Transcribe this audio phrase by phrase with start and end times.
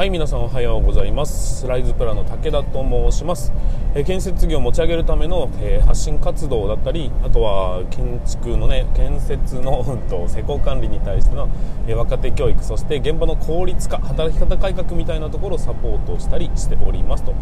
[0.00, 1.66] はい皆さんおはようございます。
[1.66, 3.52] ライズプラの武田と申します、
[3.94, 11.50] えー、建設業を持ち上げるための、えー、発信活動だったりあとは建築のね建設の、 うん、と施工管理に対しての、
[11.86, 17.34] えー、若手教育そして現場の効率化働き方改革みたいなところをサポートしたりしておりますと。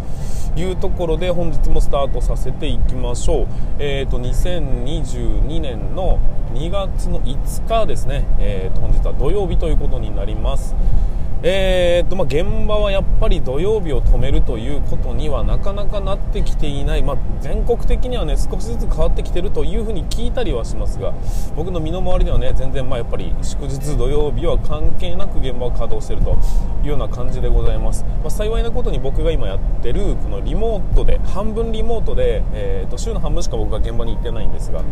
[0.57, 3.47] いうところで本日もスタートさせていきましょう。
[3.79, 6.19] えっ、と2022年の
[6.55, 10.75] 2月の5日ですね、えーと本日は土曜日ということになります。
[11.41, 21.15] えーとまあ、現場はやっぱり土曜日を止めるということにはなかなかなってきていない、まあ、全国的には、ね、少しずつ変わってきているというふうに聞いたりはしますが
[21.55, 26.37] 僕の身の回りでは、ね、全然まあやっぱり祝日土曜日は関係なく現場を稼働していると
[26.83, 34.83] いうような感じでございます、まあ、幸いなことに僕が今やっているこのリモートで半分リモートで、えー、と週の半分しか僕は現場に行ってないんですが、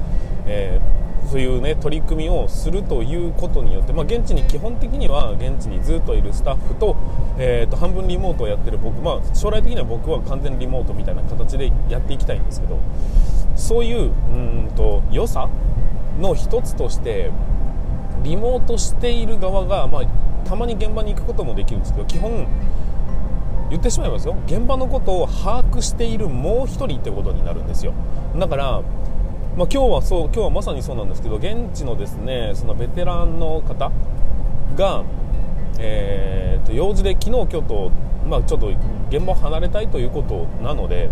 [0.46, 6.96] えーそういうね取り組みをするということによって、まあ、現地に基本的には現地にずっといるスタッフと,、
[7.38, 12.78] えー、と半分リモートをやってる僕、まあ、将来的には僕は完全リモートみたいな形でやっていきたいんですけど
[13.56, 15.48] そういううんと良さ
[16.20, 17.30] の一つとして
[18.22, 20.02] リモートしている側が、まあ、
[20.46, 22.46] たまに現場に行くこともできるんですけど基本
[23.68, 27.94] 言ってしまいますよ現場のことを把握しているもう1人ってことになるんですよ。
[28.36, 28.82] だから
[29.56, 33.90] まあ、今日はそう今日はまさにそうなんですけど現地のですねそのベテランの方
[34.76, 35.02] が、
[35.78, 37.90] えー、と用事で昨日今日と、
[38.28, 38.68] まあ、ちょっと
[39.08, 41.08] 現場を離れたいということなので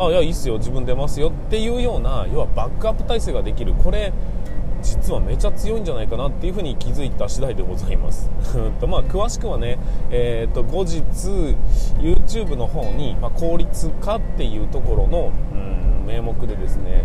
[0.00, 4.12] あいやいいっすよ自分出ますよっていうような要はバックアップ体制ができるこれ
[4.82, 8.30] 実はめちゃ強いんじゃないかなっていうふうに気づいた次第でございます。
[8.80, 9.78] と、まあ、詳しくはね、
[10.10, 11.02] えー、と後日
[12.00, 17.04] YouTube の方に、まあ、効率化っていうところの、うん、名目でですね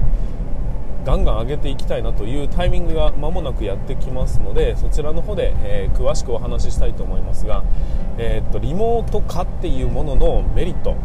[1.05, 7.63] ガンガン上げていきたいなというタイミングが間もなくやってきますのでそちらの方で、えー、詳しくお話ししたいと思いますが、
[8.17, 10.95] えー、っとリモート化っていうもののメリット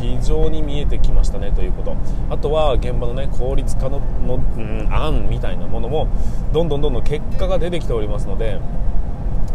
[0.00, 1.96] 非常に見えてきましたねということ
[2.30, 6.08] あとは現場の、ね、効率化のの、うん、案みたいなものも
[6.52, 8.58] どんどんどんどん結果が出てきておりますので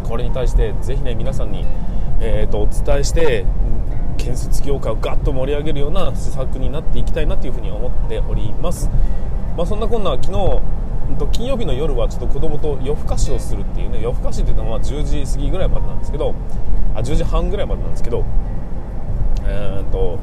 [0.04, 1.66] これに対してぜひね皆さんに、
[2.20, 3.44] えー、とお伝えして
[4.16, 8.88] 建設業界をガッと盛り上げるような施策になっていきたいなというふうに思っております。
[9.56, 10.62] まあ、そんなこんな昨日
[11.32, 16.34] 金曜日の夜はちょっと子供と夜更かしをするっていうね夜更かしっていうのは10時過ぎぐらいまでなんですけど
[16.94, 18.24] あ10時半ぐらいまでなんですけど
[19.44, 20.18] えー、っと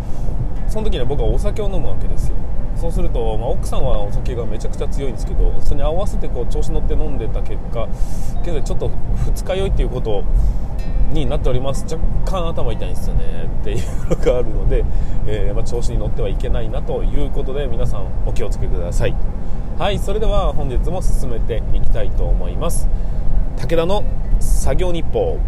[0.67, 2.35] その時に僕はお酒を飲むわけですよ。
[2.79, 7.87] そうすると、まあ、奥さんはお酒がめちゃくちゃ強いんですけどそれに合わせてこう調子乗って飲んでた結果
[8.41, 8.89] 現在ちょっと
[9.25, 10.23] 二日酔いっていうこと
[11.11, 11.83] になっております。
[11.91, 14.85] 若干頭痛いんですよねっていうのがあるので、
[15.25, 19.15] えー、まあ、調子に乗ってはいけないなということで皆さんお気をつけください。
[19.77, 22.87] はいそれでは本日も進めていきたいと思います。
[23.57, 24.03] 武田の
[24.39, 25.39] 作業日報。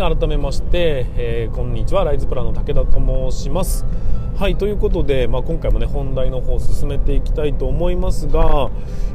[0.00, 2.04] 改めまして、えー、こんにちは。
[2.04, 3.84] ライズプラの武田と申します。
[4.38, 8.70] はいということで、まあ、今回もね本題の方を進めていきたいと思いますが、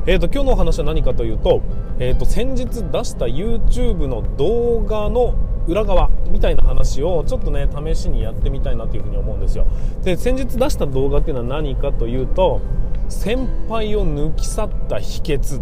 [0.05, 1.63] えーと、今日のお話は何かというと,、
[1.97, 5.33] えーと、先日出した YouTube の動画の
[5.67, 9.65] 裏側みたいな話をちょっとね試しにやってみたいなというふうに思うんですよ。
[10.03, 12.61] で先日出した動画っていうのは何かというと
[13.09, 15.61] 先輩を抜き去った秘訣っ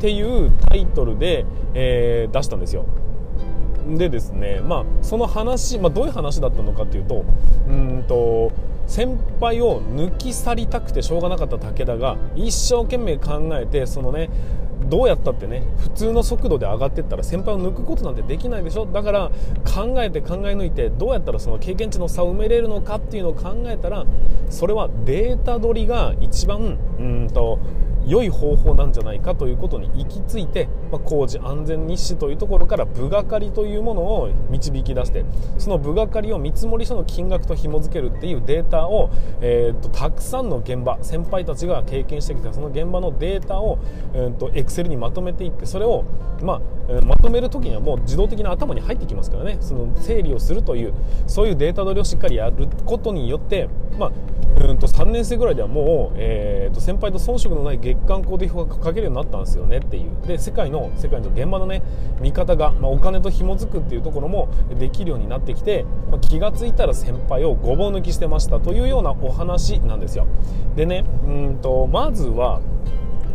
[0.00, 1.44] ていうタイトルで、
[1.74, 2.86] えー、出したんですよ。
[3.86, 7.24] でですね、まあ、その話、まあ、どういう話だったのかというと
[7.68, 8.52] うんと
[8.86, 14.28] 先輩を抜き去りたくてしょうがなかった武田が一生懸命考えてそのね
[14.88, 18.86] どうやったってね普通の速度で上がっていったら先輩を抜くことなんてできないでしょ。
[18.86, 19.30] だから
[19.64, 24.04] 考えて考え抜いてどうやったらその経験値の差を埋めれるのかっていうのを考えたら
[24.48, 27.58] それはデータ取りが一番うんと
[28.06, 35.24] 良い方法なんじゃないかということに行き着いて、まあ、工事安全日誌というところから部がかりというものを導き出して
[35.58, 39.10] その部がかりを見積書の金額と紐付けるっていうデータを、
[39.40, 43.78] えーと、たくさんの現場先輩たちが経験してきたその現場のデータを、
[44.14, 46.04] えーと、エクセルにまとめていってそれを、
[46.42, 46.60] まあ、
[47.04, 49.58] まとめる時にはもう自動的に頭に入ってきますからね。
[49.60, 50.94] その整理をするという
[51.26, 53.68] そういうデータ取りをしっかりやることによって、
[53.98, 54.12] まあ、
[54.64, 60.26] うんと3年生ぐらいではもう、えーと、先輩と遜色のない月間工程表が書けるようになったんですよねっていう。
[60.26, 61.82] で世界の世界の現場のね
[62.20, 64.48] 見方が、まあ、お金と紐づくっていうところも
[64.78, 70.26] できるようになってきて、まあ、気が付いたら先輩をごぼう抜きしてましたというようなお話なんですよ。
[70.76, 72.60] でねうんとまずは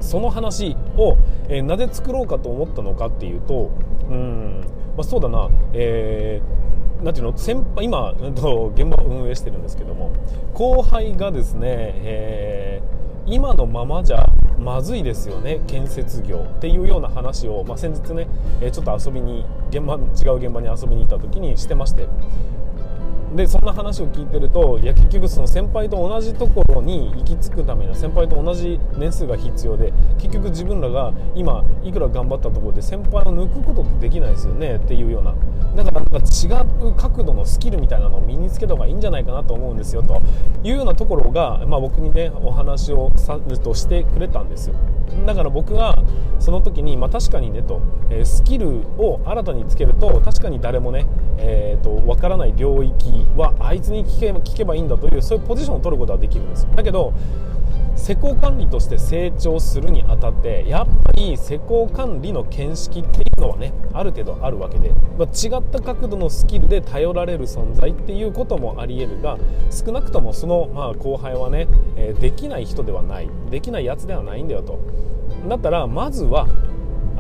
[0.02, 1.18] その話を、
[1.48, 3.72] えー、なぜ作ろうかと思ったのかっていうと
[4.10, 4.62] うん、
[4.98, 6.62] まあ、そうだな、えー
[7.02, 7.36] なんていうの？
[7.36, 10.12] 先輩今、うん、と現場を運営してるんですけども
[10.54, 11.66] 後輩がですね、
[12.04, 14.24] えー、今のままじゃ
[14.60, 18.28] まずいですよね建設業っていうような話を、まあ、先日ね、
[18.62, 19.98] えー、ちょっと遊びに現場違
[20.36, 22.08] う現場に遊びに行った時にしてまして
[23.36, 35.34] でそんな話を聞いてるといや結局その先輩と同じところに行き着くためには先輩と同じ年数が必要で結局自分らが今いくら頑張ったところで先輩を抜くことってできないですよねっていうような。
[35.76, 36.48] だからなんか違
[36.86, 40.22] う角度のスキルみたいなのを身につけた方がいいんじゃないかなと思うんですよと
[40.64, 44.76] いうようなところが、まあ、僕にねお話をさとしてくれたんですよ。
[45.26, 45.96] だから僕は
[46.40, 51.06] その時に、まあ、確かにねと、え、スキルを新たにつけると確かに誰もね、
[51.38, 57.14] えーと、と分からない領域はあいつに聞け聞けばいいんだというそういうポジションを取ることはできるんですだけど
[57.96, 69.38] 施工管理として成長するにあたってやっぱり施工管理の見識っていうのはねある程度あるわけで、まあ、違った角度のスキルで頼られる存在っていうこともありえるが
[69.70, 74.80] 少なくともその、まあ、後輩はね、え、できない人ではないできないやつではないんだよと。
[75.48, 76.48] だったらまずは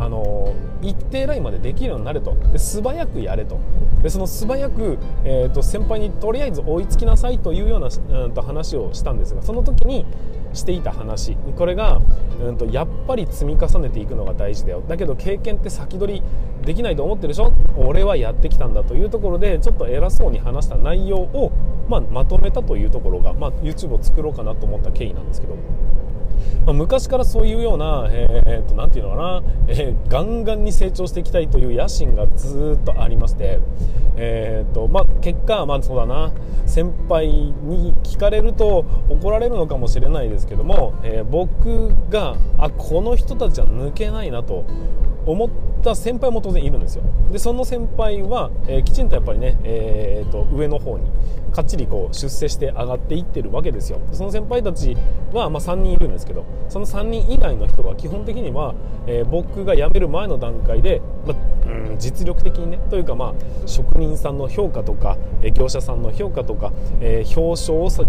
[0.01, 0.51] あの
[0.81, 2.35] 一定ラインまでできるようになれと。
[2.51, 3.59] で素早くやれと。
[4.01, 7.89] でその素早く、えーと、先輩にとりあえず追いつきなさいというような、
[8.23, 10.07] うんと話をしたんですがその時に
[10.53, 11.35] していた話。
[11.55, 12.01] これが、
[12.43, 14.81] うんと、やっぱり積み重ねていくのが大事だよ。
[14.87, 16.23] だけど経験って先取り
[16.65, 17.53] できないと思ってるでしょ？
[17.77, 21.51] 俺はやってきたんだというところでちょっと偉そうに話した内容を、
[21.87, 25.53] まあ、まとめたというところが、まあ、YouTube を作ろうかなと思った経緯なんですけど。
[26.65, 33.59] まあ、昔からそういうような、えー、となていうのかな、えー、ガンガンに成長していきたいという野心がずっとありまして、
[34.15, 36.31] えーとまあ、結果、まあ、そうだな
[36.65, 44.65] 先輩に聞かれると怒られるのかもしれないですけども、え、僕があこの人たちは抜けないなと
[45.25, 45.49] 思っ
[45.81, 47.03] た先輩も当然いるんですよ。
[47.31, 51.09] でその先輩は、えー、きちんとやっぱりね、えーと、上の方に
[51.51, 53.99] かっちりこう出世して上がっていってるわけですよ。
[54.11, 54.95] その先輩たち
[55.33, 58.73] は、まあ、3人いるんですけどその3人以外の人は基本的には、
[59.07, 63.33] えー、僕が辞める前の段階で、まあ、うん実力的にねというかまあ
[63.67, 68.03] 職人さんの評価とか、えー、業者さんの評価とか、えー、表彰をさ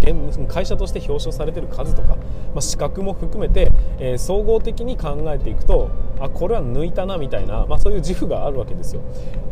[0.48, 5.90] 会社として表彰されてる数とか、まあ、資格も含めて、え総合的に考えていくと
[6.20, 9.02] あこれは抜いたなみたいな、まあ、そういう自負があるわけですよ、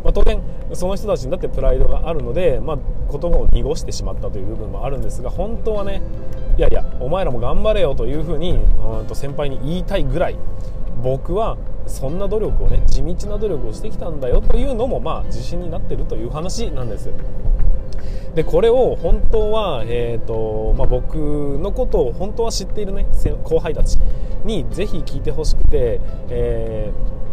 [0.03, 0.41] まあ、当然
[0.73, 2.77] その人たちにだってプライドがあるので、まあ、
[3.11, 6.01] 言葉を濁してしまったという部分もあるんですが本当はね
[6.57, 10.37] いやいやお前らも頑張れよというふうにうんと先輩に言いたいぐらい
[11.01, 17.09] 僕はそんな努力をね地道な努力をしてきたんだよというのもまあ自信になってるという話なんです。
[18.35, 21.15] でこれを本当は、えーとまあ、僕
[21.59, 23.05] のことを本当は知っている、ね、
[23.43, 23.97] 後輩たち
[24.45, 25.99] にぜひ聞いてほしくて、
[26.29, 27.30] えー、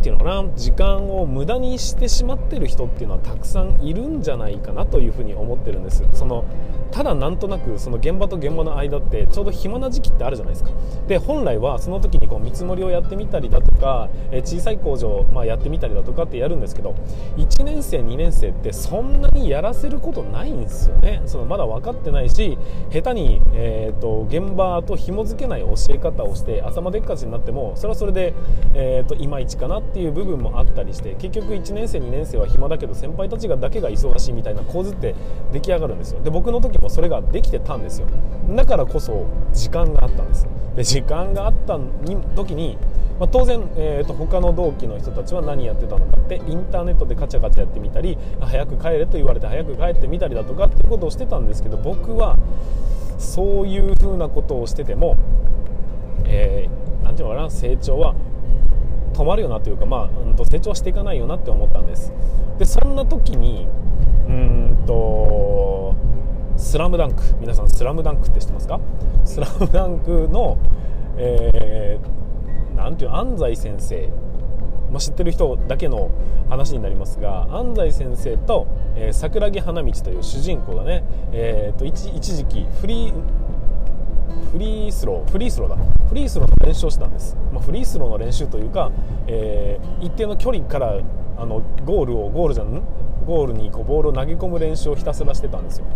[0.00, 6.04] ていうのかな時間を無駄にしてしまってる人っていうのはたくさんいるんじゃないかなというふうに思ってるんです。
[6.12, 6.44] その
[6.90, 10.70] ただなんとなくその現場と現場の間ってちょうど暇な時期ってあるじゃないですか。
[11.06, 16.94] で本来はその時にこう見積もりをやってみたりだとか、え小さい工場、まあ、やってみたりだとかってやるんですけど
[17.36, 21.22] 1年生2年生ってそんなにやらせることないんですよね。
[21.26, 22.56] そのまだ分かってないし
[22.90, 28.34] 下手に、えーと、現場と紐付けない教え方をして頭でっかちになってもそれはそれで、
[28.74, 35.14] えーと、いまいちかなっていう部分もあったりして結局1年生2年生は暇だけど先輩たちがだけが忙しいみたいな構図って
[35.52, 36.20] 出来上がるんですよ。
[36.22, 38.06] で僕の時もそれができてたんですよ。
[38.50, 40.46] だからこそ時間があったんです。
[40.76, 41.78] で時間があった
[42.34, 42.76] 時に、
[43.18, 52.36] まあ、当然、えーと、他の同期の人たちは何やってたのかってインターネットでカチャカチャやってみたり早く帰れと言われて早く帰ってみたりだとかっていうことをしてたんですけど僕は
[53.18, 55.16] そういうふうなことをしてても、
[56.26, 56.86] えー、
[57.16, 58.14] て言うのかな成長は
[59.16, 62.12] 止まるよなというか、まあ、うん、と成長していかないよなって思ったんです。
[62.58, 63.66] でそんな時に
[64.28, 65.94] うんと
[66.56, 67.22] スラムダンク。
[67.40, 68.80] 皆さんスラムダンクって知ってますか？
[69.24, 70.58] スラムダンクの、
[71.16, 74.08] えー、なんていう安西先生、
[74.90, 76.10] まあ、知ってる人だけの
[76.48, 83.12] 話になりますが安西先生と、えー、桜木花道という主人公がね、えーと、一一時期フリー
[84.52, 85.76] フリースローフリースローだ。
[86.08, 88.90] フリースローの練習をしたんです、まあ、フリースローの練習というか、
[89.26, 91.00] えー、一定の距離から
[91.38, 92.82] あのゴールをゴールじゃん？
[93.26, 95.86] ゴールにこうボールを投げ込む練習をひたすらしてたんですよ。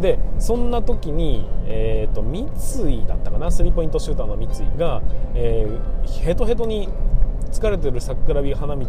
[0.00, 3.50] でそんな時に、えーと、三井だったかな？
[3.50, 5.02] スリーポイントシューターの三井が、
[5.34, 6.88] えー、ヘトヘトに
[7.52, 8.86] 疲れてる桜木花道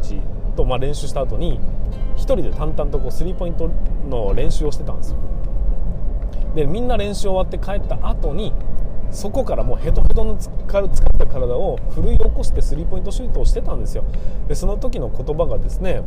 [0.56, 1.60] と、まあ、練習した後に
[2.16, 3.70] 1人で淡々とこうスリーポイント
[4.10, 5.18] の練習をしてたんですよ。
[6.56, 8.54] でみんな練習終わって帰った後に
[9.12, 14.04] そこからもうヘトヘトの疲った体を奮い起こしてスリーポイントシュートをしてたんですよ。
[14.48, 16.02] でその時の言葉がですね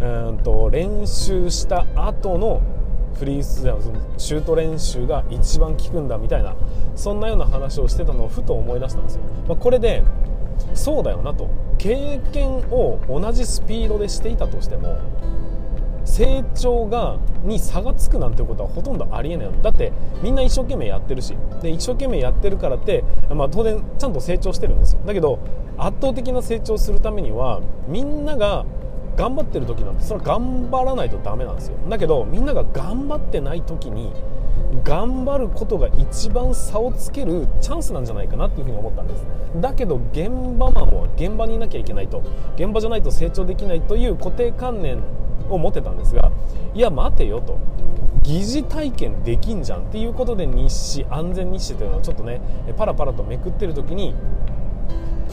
[0.00, 2.60] うんと練習した後の
[3.14, 3.62] フリース
[4.16, 6.54] シュート練習が一番効くんだみたいな
[6.94, 10.04] そんなような話をしてたのをふと思い出したんですよ、まあ、これで
[10.74, 11.48] そうだよなと。
[11.78, 14.98] 経験を同じスピードでしていたとしても
[16.08, 19.50] 成長がに差がつくなんてことはほとんどありえない。
[19.62, 21.36] だってみんな一生懸命やってるし。
[21.62, 25.00] で一生懸命やってるからって、まあ、当然ちゃんと成長してるんですよ。
[25.06, 25.38] だけど
[25.76, 28.64] 圧倒的な成長するためにはみんなが
[29.16, 31.76] 頑張ってる時なんてそれは頑張らないとダメなんですよ。
[31.88, 34.12] だけどみんなが頑張ってない時に
[34.82, 39.26] 頑張ることが一番差をつけるチャンスなんじゃないかなっていうふうに思ったんです。
[39.60, 42.22] だけど現場マンは現場にいなきゃいけないと。
[42.56, 45.02] 現場じゃないと成長できないという固定観念
[45.48, 46.30] を持ってたんですが
[46.74, 47.58] いや待てよと
[48.22, 52.40] 疑似体験できんじゃんっていうことで日誌安全日誌というのをちょっとね
[52.76, 54.14] パラパラとめくってる時に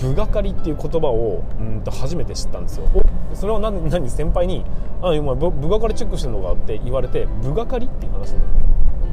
[0.01, 2.87] 部がかりっていう言葉をうんと初めて知ったんですよ
[3.33, 4.63] それは何何先輩に
[5.01, 8.64] 「あ今部がかりチェックしてんのか?」って言われて「部がかり?」っていう話なんだ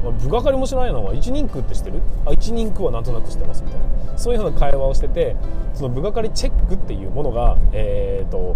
[0.03, 2.01] まあ、部係も知らないのは一人区って知ってる？
[2.25, 4.17] あ一人区はなんとなく知ってますみたいな。
[4.17, 5.35] そういうような会話をしてて
[5.73, 8.55] その部係チェックっていうものが、えーと、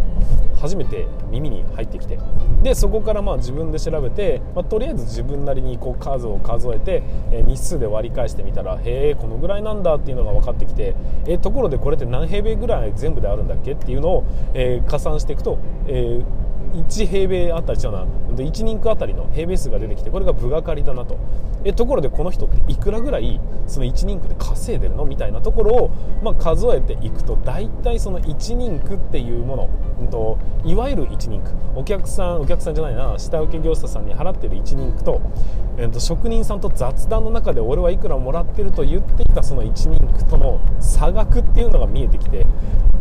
[0.60, 2.20] 初めて耳に入ってきて。
[2.64, 17.92] でそこからまあ自分で調べて、まあ、とりあえず自分なりにこう数を数えて、えー、日数で割り返してみたらへえこのぐらいなんだっていうのが分かってきて、えー、ところでこれって何平米ぐらい全部であるんだっけっていうのを、えー、加算していくと、えー1平米あったり違う
[18.38, 21.18] な1人区あたりの平米数が出てきてこれが部がかりだなと。
[21.64, 25.90] えところでこの人っていくらぐらいその1人区で稼いでるのみたいなところを、
[26.24, 31.52] まあ、数えていくと大体その1人区っていうもの、うんと、いわゆる1人区。
[31.76, 33.18] お客さんお客さんじゃないな。
[33.18, 35.22] 下請け業者さんに払ってる1人区と,、
[35.78, 42.46] えーと、職人さんと雑談の中で俺はいくらもらってると言っていたその1人区との差額っていうのが見えてきて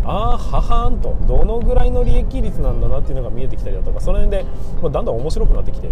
[0.07, 1.16] ああははんと。
[1.26, 4.45] どのぐらいの利益率なんだなっていうのが見えてきたりだとかその辺で、
[4.81, 5.90] まあ、だんだん面白くなってきて。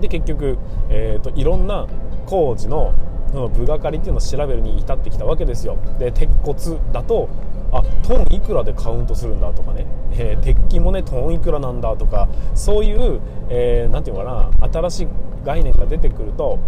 [0.00, 0.58] で結局、
[0.90, 1.86] えーと、いろんな
[2.26, 2.92] 工事の
[3.32, 5.78] 部がかりっていうのを調べるに至ってきたわけですよ。
[5.98, 7.28] で鉄骨だと
[7.72, 15.08] あトンいくらでカウントするんだとかね、えー、鉄筋もねトンいくらなんだとかそういう何、えー、て言うのかな新しい
[15.44, 16.58] 概念が出てくると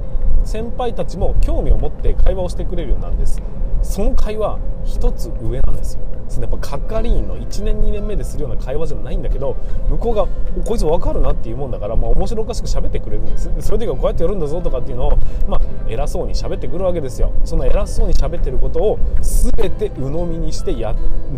[0.45, 3.43] 先輩たちも興味を持って会話をしてくれるようになるんです。
[3.87, 6.03] その会話1つ上なんですよ。
[6.29, 9.57] そのやっぱ係員の1年2年目でするような会話じゃないんだけど
[9.89, 10.27] 向こうが
[10.65, 13.51] こいつ分かるなっていうもんだから、まあ、面白おかしく喋ってくれるんです。
[13.61, 17.33] それでこうやってやるんだぞとかっていうのを、まあ、偉そうに喋ってくるわけですよ。
[17.45, 20.95] その偉そうに喋ってることを全て鵜呑みにしてや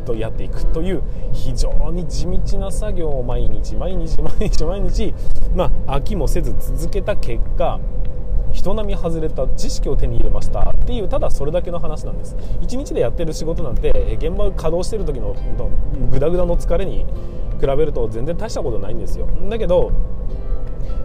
[0.07, 1.03] とやっていくという
[1.33, 5.15] 非常に地道な作業を毎日毎日毎日毎日、
[5.55, 7.79] まあ、飽きもせず続けた結果
[8.59, 12.35] 人並み外れた知識を手に入れましたっていうただそれだけの話なんです。
[12.61, 15.37] 1日でやってる仕事なんて現場稼働してる時の
[16.11, 17.07] グダグダの疲れに
[17.61, 19.29] 比べると全然大したことないんですよ。
[19.49, 19.93] だけど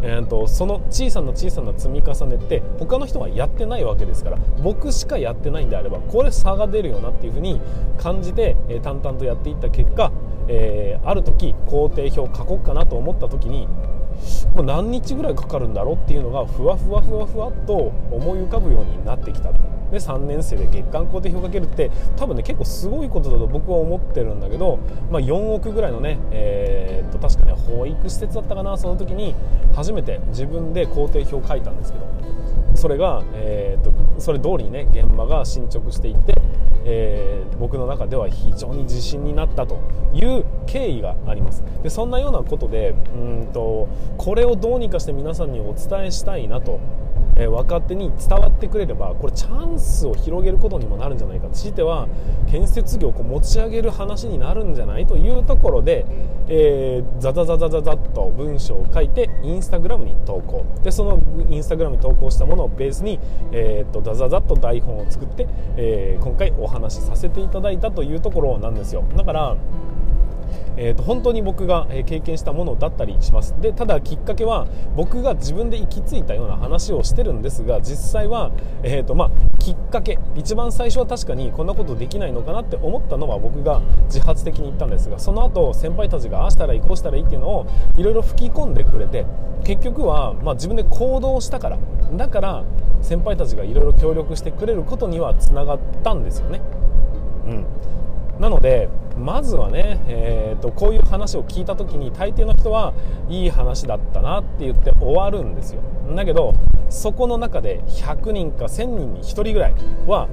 [0.06, 7.62] えーと、その小さな小さな積み重ねって他の人はやってないわけですから僕しかやってないんであればこれ差が出るよなっていうふうに
[7.98, 10.12] 感じて、えー、淡々とやっていった結果、
[10.50, 13.70] えー、ある時工程表書こうかなと思った時に
[14.54, 19.52] これ何日ぐらいかかるんだろうっていうのがふわふわふわふわっと思い浮かぶようになってきた
[19.94, 24.80] で3年生で月間工程表かけるって多分ね結構すごいことだと僕は思ってるんだけど、
[25.12, 29.36] まあ、4億ぐらいのね、えー、っと確かね保育施設だったかなその時に
[29.76, 32.08] 初めて自分で工程表を書いたんですけど
[32.76, 36.36] それが、えー、っとそれ通りにね現場が進捗していって
[36.86, 39.80] えー、僕の中では非常に自信になったと
[40.14, 41.64] いう経緯があります。
[41.82, 43.88] でそんなようなことでうんと
[44.18, 46.80] これをどうにかして皆さんにお伝えしたいなと
[47.36, 52.08] えー、若手に伝わってくれればこれチャンスを広げることにもなるんじゃないか強いては
[52.50, 56.06] 建設業をこう持ち上げる話になるんじゃないというところで、
[56.48, 60.66] えー、ザザザザザザッと文章を書いてインスタグラムに投稿。
[60.84, 63.20] でそのインスタグラムに投稿したものをベースに、
[63.52, 65.48] えー、っとザザザッと台本を作って、
[65.78, 69.04] えー、今回お話しさせていただいたというところなんですよ。
[69.16, 69.58] だから
[70.76, 78.52] えーと、本当に僕が経験したものだったりしますでただきっかけは僕が自分で行き着いたような話をしてるんですが実際は、
[78.84, 87.68] えーとまあ、きっかけ一番最初は確かにこんなことできないのかなって思ったのは僕が自発的に言ったんですがその後先輩たちがああしたらいいこうしたらいいっていうのを
[87.98, 89.26] いろいろ吹き込んでくれて
[89.64, 91.80] 結局は、まあ、自分で行動したから
[92.16, 92.64] だから
[93.02, 96.62] 先輩たちがいろいろ協力してくれることにはつながったんですよね。
[97.46, 97.66] うん
[98.40, 102.94] なのでまずはね、えーと、こういう話を聞いた時に大抵の人は
[103.30, 105.82] いい話だったなって言って終わるんですよ。
[106.16, 106.54] だけど
[106.90, 109.76] そこの中で100人か1000人に1人ぐらい
[110.08, 110.28] は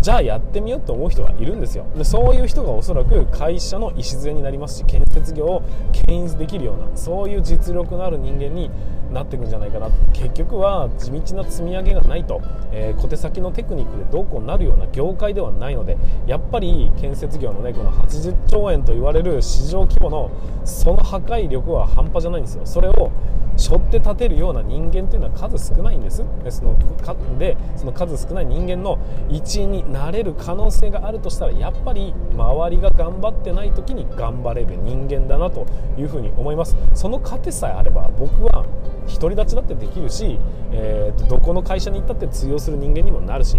[0.00, 1.86] じゃあやってみようと思う人がいるんですよ。
[1.96, 5.62] でそういう人がおそらく会社の礎になりますし建設業を
[6.06, 8.70] 牽引できるようなそういう実力のある人間に
[9.12, 12.42] なっていくんじゃないかな結局は地道な積み上げがないと、
[12.72, 20.30] えー、小手先のテクニックでどうこうなるような業界ではないのでやっぱり建設業のねこの80兆円と言われる市場規模の
[20.64, 22.66] その破壊力は半端じゃないんですよ。
[22.66, 23.10] それを
[23.56, 26.24] 背負って立てるような人間というのは数少ないんです。
[26.42, 28.98] でそのかでその数少ない人間の
[29.30, 35.66] 一員になれる可能性があるとしたらやっぱり周りが頑張ってない時に頑張れる人間間だなと
[35.98, 36.76] いうふに思います。
[36.94, 38.64] その糧さえあれば僕は
[39.12, 40.38] 独り立ちだってできるし、
[40.72, 43.58] えー、どこの会社に行ったって通用する人間にもなるし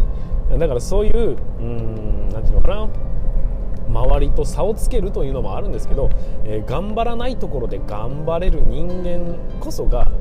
[0.50, 1.38] だからそういう
[2.32, 2.88] 何て言うのかな
[3.88, 6.10] 周りと差をつけるというのもあるんですけど、
[6.44, 10.12] えー、頑張らないところで頑張れる人間こそが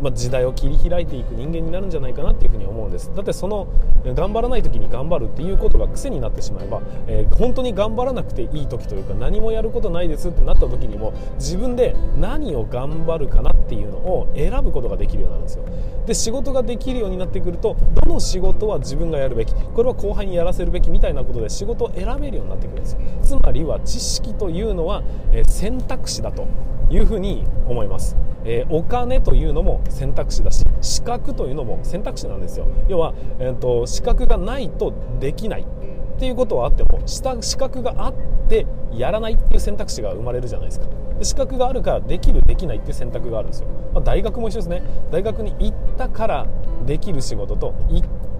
[0.00, 3.10] まあ、時代を切り開いていく人間になるんじゃないかなっていうふうに思うんです。
[3.14, 3.66] だってその
[4.04, 15.64] 頑張らない時に頑張るっていうことが癖になってしまえば、えー、本当に頑張らなくていい時というか何もやることないですってなった時にも自分で何を頑張るかなっていうのを選ぶことができるようになるんですよ。
[16.06, 23.00] で仕事ができるようになってくるとどの仕事は自分がやるべきこれは後輩にやらせるべきみたいなことで仕事を選べるようになってくるんですよ。
[23.22, 25.02] つまりは知識というのは、
[25.32, 26.46] え、選択肢だと
[26.90, 28.16] いうふうに思います、
[28.48, 32.66] えー、お金というのも選択肢だし資格というのも選択肢なんですよ。
[32.88, 37.22] 要は、えーと、資格がないとできないっていうことはあっても資
[37.58, 38.14] 格があっ
[38.48, 40.86] てやらないっていう選択肢が生まれるじゃないですか。
[41.18, 44.82] で資格があるからできるできないっていう選択があるんですよ、まあ、大学も一緒ですね。
[45.10, 46.46] 大学に行ったから
[46.86, 47.74] できる仕事と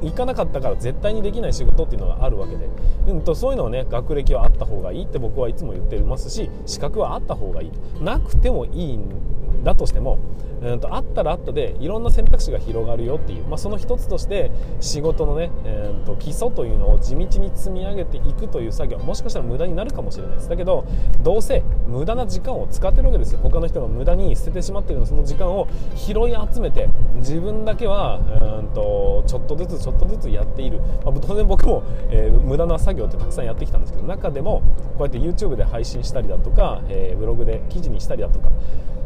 [0.01, 2.67] 行かなかったから絶対にできない仕事っていうのがあるわけで、
[3.09, 7.73] うんと、そういうのはね学歴はあった方がいいって僕はいつも言ってますし資格はあった方がいい。
[8.01, 10.19] なくてもいいんだとしても
[10.63, 14.51] うんとあったらあったでいろんな選択肢が広がるよっていう、まあ、その一つとして
[14.81, 18.99] 仕事のね、えー、と基礎というのを地道に積み上げていくという作業。
[18.99, 20.49] もしかしたら無駄になるかもしれないです。
[20.49, 20.87] だけど
[21.21, 23.41] どうせ無駄な時間を使ってるわけですよ。
[23.43, 34.63] 他の人が無駄に捨ててしまっているその時間を拾い集めて自分だけはうんとちょっとずつちょっとずつやっている、まあ、当然僕も、えー、無駄な作業ってたくさんやってきたんですけど中でも
[34.97, 38.51] こうやって YouTube で配信したりだとか、えー、ブログで記事にしたりだとか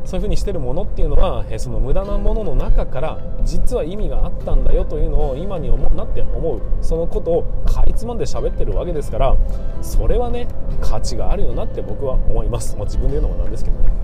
[0.05, 6.61] そういう風にしてるものっていうのは、えその無駄なものの中から実は意味があったんだよというのを今に思うなって思う。
[6.81, 9.37] そのことをかいつまんで喋ってるわけですから
[9.81, 10.49] それはね
[10.81, 14.02] 価値があるよなって僕は思います、まあ、自分で言うのもなんですけどね。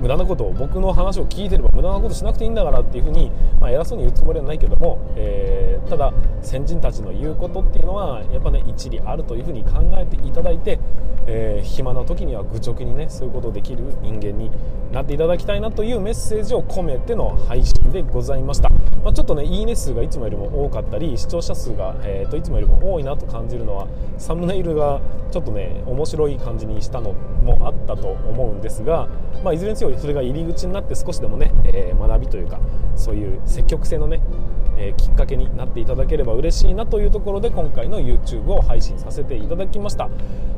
[0.00, 10.80] 無駄なことを僕の話を聞いてれば無駄なことしなくていいんだからっていうふうに、まあ、偉そうに言うつもりはないけども、えー、ただ先人たちの言うことっていうのはやっぱね一理あるというふうに考えていただいて、
[11.26, 14.50] えー、暇な時には愚直にねそういうことできる人間に
[14.90, 18.70] なっていただきたいなというメッセージを込めての配信でございました、
[19.04, 23.86] まあ、ちょっとねいいね数がいつもよりも多かったり視聴者数が、えー、といつもよりも多いなと感じるのは
[24.18, 29.08] サムネイルがちょっとね面白い感じにしたのもあったと思うんですが、
[29.44, 32.60] まあ、いずれにせよそれが入り口になって少しでもね、えー、学びというか
[32.96, 34.20] そういう積極性のね
[34.80, 40.08] えー、きっかけになっていただければ嬉しいなというところで今回の YouTube を配信させていただきました。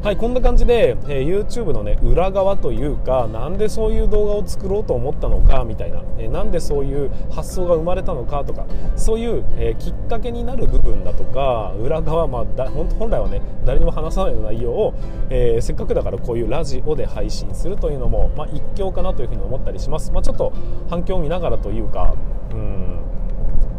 [0.02, 14.94] はいこんな感じで、えー、YouTube のね裏側というかなんでそういう動画を作ろうと思ったのかみたいな、えー、なんでそういう発想が生まれたのかとかそういう、えきっかけになる部分だとか裏側、まあ、だ本来はね誰にも話さないような内容を、
[15.30, 20.52] えせっかくだからこういうラジオで配信するというのも、まあ、一興かなというふうに思ったりします、まあ、ちょっと
[20.90, 22.14] 反響を見ながらというか
[22.50, 23.02] うん。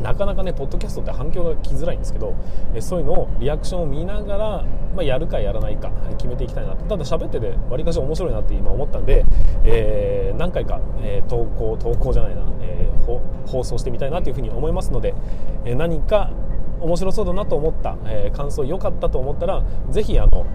[0.04, 2.36] なかなかねポッドキャストって反響が来づらいんですけど
[2.76, 6.84] えそういうのをリアクションを見ながら、まあ、やるかやらないか決めていきたいなと。
[6.86, 9.26] ただ喋っててわりかし面白いなって今思ったんで、
[9.64, 15.14] えー、何回か、えー、投稿投稿じゃないな、えー、放送してみたいなというふうに思いますので、
[15.66, 16.32] え何か
[16.82, 20.46] 面白そうだなと思った、え感想良かったと思ったらぜひあの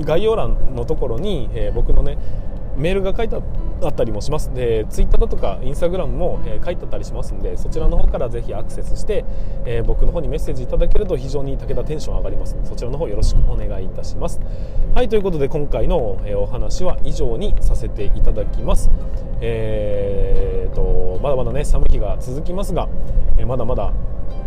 [0.00, 2.18] 概要欄のところに、え僕のね
[2.76, 4.52] メールが書いてあったりもします。
[4.54, 9.24] でツイッターだとかインスタグラムも、え、書いてあったりしますんでそちらの方からぜひアクセスして、
[9.64, 12.54] えー、僕の方にメッセージいただけると非常に武田テンション上がります。
[12.54, 14.40] のでそちらの方よろしくお願いいたします。
[14.94, 18.90] はいということで今回の、え、お話は以上にさせていただきます。
[19.40, 22.88] えーとまだまだね寒い日が続きますが、
[23.38, 23.92] えまだまだ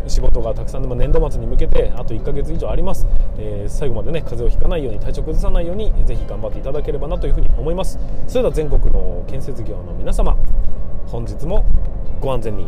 [0.08, 3.06] 仕事がたくさんでも年度末に向けてあと1ヶ月以上あります、
[3.38, 8.00] えー、最後までね風邪をひかないように体調崩さないようにぜひ頑張っていただければなというふうに思います。
[8.28, 10.38] それでは全国の建設業の皆様
[11.08, 11.66] 本日も
[12.22, 12.66] ご安全に。